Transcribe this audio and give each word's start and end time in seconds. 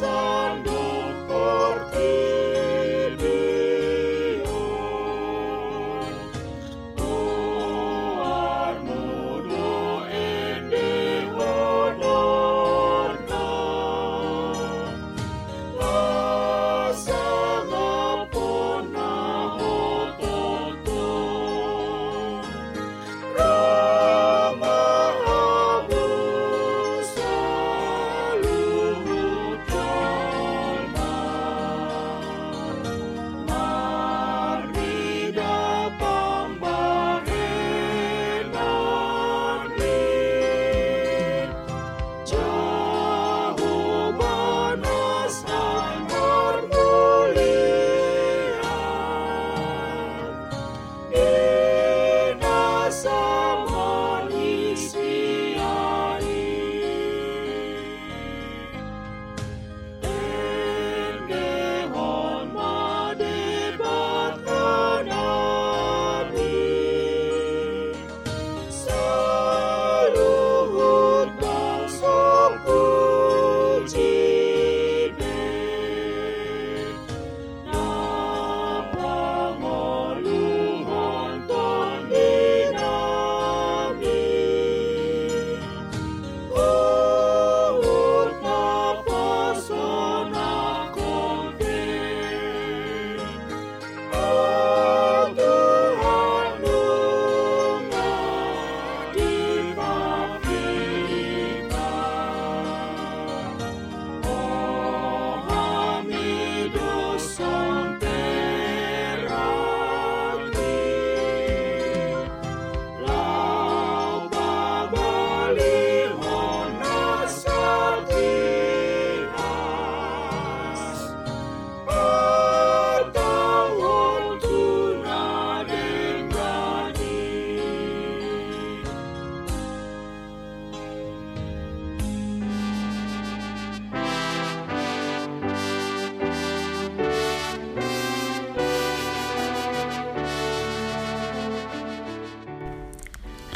song. 0.00 0.35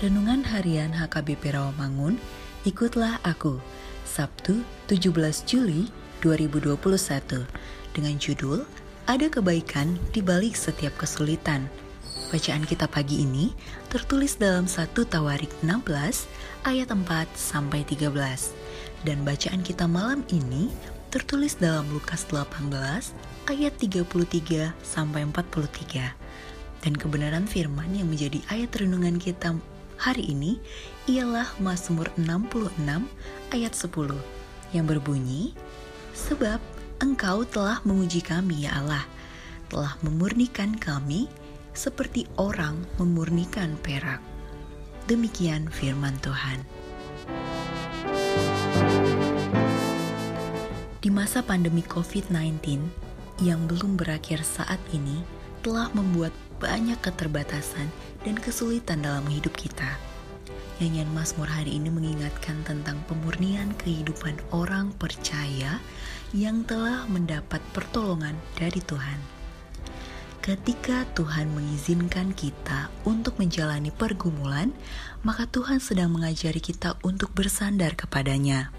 Renungan 0.00 0.40
Harian 0.48 0.96
HKBP 0.96 1.52
Rawamangun, 1.52 2.16
ikutlah 2.64 3.20
aku, 3.20 3.60
Sabtu 4.08 4.64
17 4.88 5.12
Juli 5.44 5.92
2021, 6.24 7.44
dengan 7.92 8.16
judul 8.16 8.64
Ada 9.04 9.28
Kebaikan 9.28 10.00
di 10.16 10.24
Balik 10.24 10.56
Setiap 10.56 10.96
Kesulitan. 10.96 11.68
Bacaan 12.32 12.64
kita 12.64 12.88
pagi 12.88 13.28
ini 13.28 13.52
tertulis 13.92 14.40
dalam 14.40 14.64
1 14.64 14.88
Tawarik 14.88 15.52
16 15.60 15.84
ayat 16.64 16.88
4 16.88 17.04
sampai 17.36 17.84
13 17.84 18.08
dan 19.04 19.20
bacaan 19.20 19.60
kita 19.60 19.84
malam 19.84 20.24
ini 20.32 20.72
tertulis 21.12 21.60
dalam 21.60 21.84
Lukas 21.92 22.24
18 22.32 22.72
ayat 23.52 23.74
33 23.76 24.72
sampai 24.80 25.28
43 25.28 26.88
dan 26.88 26.92
kebenaran 26.96 27.44
firman 27.44 27.92
yang 27.92 28.08
menjadi 28.08 28.40
ayat 28.48 28.72
renungan 28.80 29.20
kita 29.20 29.52
hari 30.00 30.32
ini 30.32 30.56
ialah 31.04 31.60
Mazmur 31.60 32.08
66 32.16 32.80
ayat 33.52 33.72
10 33.76 34.16
yang 34.72 34.88
berbunyi, 34.88 35.52
Sebab 36.16 36.58
engkau 37.04 37.44
telah 37.44 37.84
menguji 37.84 38.24
kami 38.24 38.64
ya 38.64 38.80
Allah, 38.80 39.04
telah 39.68 39.94
memurnikan 40.00 40.74
kami 40.76 41.28
seperti 41.76 42.26
orang 42.40 42.80
memurnikan 42.96 43.78
perak. 43.80 44.18
Demikian 45.06 45.68
firman 45.70 46.16
Tuhan. 46.24 46.64
Di 51.00 51.08
masa 51.08 51.40
pandemi 51.40 51.80
COVID-19 51.86 52.84
yang 53.40 53.64
belum 53.64 53.96
berakhir 53.96 54.44
saat 54.44 54.80
ini 54.92 55.24
telah 55.64 55.88
membuat 55.96 56.32
banyak 56.60 57.00
keterbatasan 57.00 57.88
dan 58.24 58.36
kesulitan 58.36 59.04
dalam 59.04 59.24
hidup 59.28 59.52
kita. 59.56 59.96
Nyanyian 60.80 61.12
Mazmur 61.12 61.44
hari 61.44 61.76
ini 61.76 61.92
mengingatkan 61.92 62.64
tentang 62.64 63.04
pemurnian 63.04 63.76
kehidupan 63.76 64.40
orang 64.48 64.96
percaya 64.96 65.76
yang 66.32 66.64
telah 66.64 67.04
mendapat 67.04 67.60
pertolongan 67.76 68.32
dari 68.56 68.80
Tuhan. 68.80 69.20
Ketika 70.40 71.04
Tuhan 71.12 71.52
mengizinkan 71.52 72.32
kita 72.32 72.88
untuk 73.04 73.36
menjalani 73.36 73.92
pergumulan, 73.92 74.72
maka 75.20 75.44
Tuhan 75.44 75.84
sedang 75.84 76.16
mengajari 76.16 76.64
kita 76.64 76.96
untuk 77.04 77.28
bersandar 77.36 77.92
kepadanya. 77.92 78.72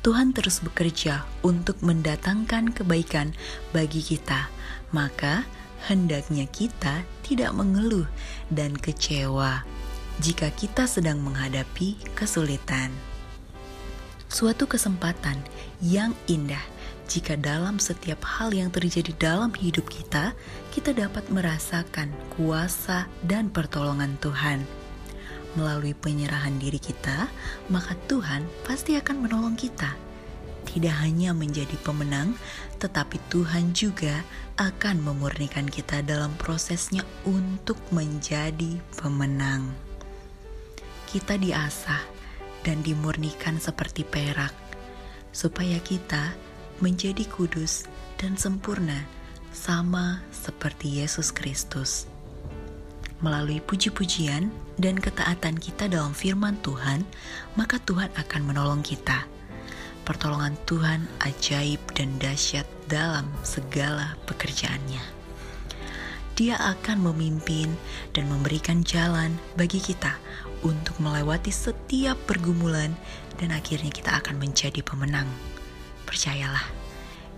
Tuhan 0.00 0.32
terus 0.32 0.64
bekerja 0.64 1.28
untuk 1.44 1.84
mendatangkan 1.84 2.72
kebaikan 2.72 3.36
bagi 3.76 4.00
kita, 4.00 4.48
maka 4.88 5.44
hendaknya 5.86 6.50
kita 6.50 7.06
tidak 7.22 7.54
mengeluh 7.54 8.10
dan 8.50 8.74
kecewa 8.74 9.62
jika 10.18 10.50
kita 10.50 10.90
sedang 10.90 11.22
menghadapi 11.22 11.94
kesulitan. 12.18 12.90
Suatu 14.26 14.66
kesempatan 14.66 15.38
yang 15.78 16.12
indah 16.26 16.60
jika 17.08 17.38
dalam 17.40 17.80
setiap 17.80 18.20
hal 18.26 18.52
yang 18.52 18.68
terjadi 18.68 19.14
dalam 19.16 19.54
hidup 19.56 19.88
kita, 19.88 20.36
kita 20.74 20.92
dapat 20.92 21.24
merasakan 21.32 22.12
kuasa 22.36 23.08
dan 23.24 23.48
pertolongan 23.48 24.20
Tuhan. 24.20 24.60
Melalui 25.56 25.96
penyerahan 25.96 26.60
diri 26.60 26.76
kita, 26.76 27.32
maka 27.72 27.96
Tuhan 28.04 28.44
pasti 28.68 29.00
akan 29.00 29.24
menolong 29.24 29.56
kita 29.56 30.07
tidak 30.68 31.00
hanya 31.00 31.32
menjadi 31.32 31.72
pemenang, 31.80 32.36
tetapi 32.76 33.16
Tuhan 33.32 33.72
juga 33.72 34.20
akan 34.60 35.00
memurnikan 35.00 35.64
kita 35.64 36.04
dalam 36.04 36.36
prosesnya 36.36 37.08
untuk 37.24 37.80
menjadi 37.88 38.76
pemenang. 39.00 39.72
Kita 41.08 41.40
diasah 41.40 42.04
dan 42.68 42.84
dimurnikan 42.84 43.56
seperti 43.56 44.04
perak, 44.04 44.52
supaya 45.32 45.80
kita 45.80 46.36
menjadi 46.84 47.24
kudus 47.32 47.88
dan 48.20 48.36
sempurna, 48.36 49.08
sama 49.48 50.20
seperti 50.28 51.00
Yesus 51.00 51.32
Kristus. 51.32 52.04
Melalui 53.24 53.58
puji-pujian 53.64 54.52
dan 54.76 55.00
ketaatan 55.00 55.58
kita 55.58 55.88
dalam 55.90 56.12
firman 56.14 56.60
Tuhan, 56.60 57.02
maka 57.58 57.80
Tuhan 57.82 58.12
akan 58.14 58.42
menolong 58.46 58.84
kita 58.84 59.37
pertolongan 60.08 60.56
Tuhan 60.64 61.04
ajaib 61.20 61.84
dan 61.92 62.16
dahsyat 62.16 62.64
dalam 62.88 63.28
segala 63.44 64.16
pekerjaannya. 64.24 65.04
Dia 66.32 66.56
akan 66.56 67.12
memimpin 67.12 67.76
dan 68.16 68.32
memberikan 68.32 68.80
jalan 68.80 69.36
bagi 69.60 69.76
kita 69.76 70.16
untuk 70.64 70.96
melewati 70.96 71.52
setiap 71.52 72.16
pergumulan 72.24 72.96
dan 73.36 73.52
akhirnya 73.52 73.92
kita 73.92 74.16
akan 74.16 74.40
menjadi 74.40 74.80
pemenang. 74.80 75.28
Percayalah, 76.08 76.64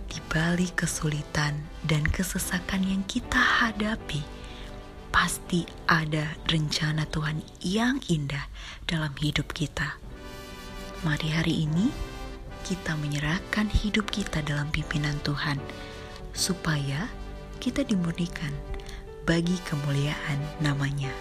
di 0.07 0.23
balik 0.31 0.87
kesulitan 0.87 1.59
dan 1.83 2.07
kesesakan 2.07 2.87
yang 2.87 3.03
kita 3.03 3.35
hadapi, 3.35 4.23
pasti 5.11 5.67
ada 5.91 6.39
rencana 6.47 7.03
Tuhan 7.03 7.43
yang 7.59 7.99
indah 8.07 8.47
dalam 8.87 9.11
hidup 9.19 9.51
kita. 9.51 9.99
Mari 11.03 11.29
hari 11.35 11.67
ini 11.67 12.10
kita 12.65 12.97
menyerahkan 12.97 13.67
hidup 13.69 14.09
kita 14.09 14.41
dalam 14.45 14.69
pimpinan 14.69 15.17
Tuhan, 15.21 15.57
supaya 16.31 17.09
kita 17.61 17.85
dimurnikan 17.85 18.51
bagi 19.25 19.55
kemuliaan 19.69 20.39
namanya. 20.63 21.13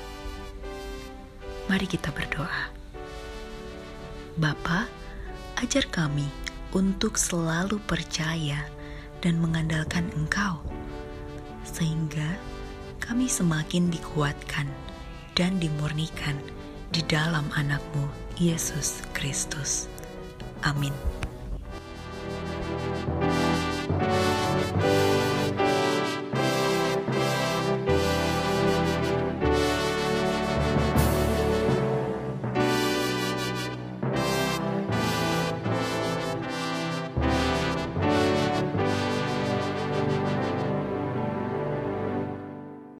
Mari 1.68 1.86
kita 1.86 2.10
berdoa. 2.10 2.72
Bapa, 4.40 4.88
ajar 5.60 5.84
kami 5.92 6.26
untuk 6.72 7.20
selalu 7.20 7.76
percaya 7.84 8.64
dan 9.20 9.36
mengandalkan 9.36 10.08
Engkau, 10.16 10.64
sehingga 11.62 12.40
kami 13.02 13.28
semakin 13.28 13.92
dikuatkan 13.92 14.66
dan 15.36 15.60
dimurnikan 15.60 16.38
di 16.90 17.04
dalam 17.06 17.46
anakmu, 17.54 18.08
Yesus 18.40 19.04
Kristus. 19.12 19.86
Amin. 20.64 21.19